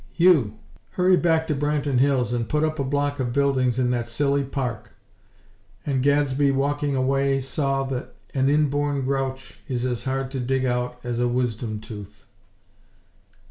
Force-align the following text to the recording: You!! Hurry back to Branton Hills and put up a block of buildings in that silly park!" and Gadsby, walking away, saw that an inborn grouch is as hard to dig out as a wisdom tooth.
You!! 0.15 0.55
Hurry 0.93 1.15
back 1.15 1.45
to 1.45 1.53
Branton 1.53 1.99
Hills 1.99 2.33
and 2.33 2.49
put 2.49 2.63
up 2.63 2.79
a 2.79 2.83
block 2.83 3.19
of 3.19 3.31
buildings 3.33 3.77
in 3.77 3.91
that 3.91 4.07
silly 4.07 4.43
park!" 4.43 4.93
and 5.85 6.01
Gadsby, 6.01 6.49
walking 6.49 6.95
away, 6.95 7.39
saw 7.39 7.83
that 7.83 8.15
an 8.33 8.49
inborn 8.49 9.05
grouch 9.05 9.59
is 9.67 9.85
as 9.85 10.05
hard 10.05 10.31
to 10.31 10.39
dig 10.39 10.65
out 10.65 10.99
as 11.03 11.19
a 11.19 11.27
wisdom 11.27 11.79
tooth. 11.79 12.25